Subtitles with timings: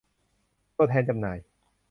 [0.77, 1.37] ตัวแทนจำหน่าย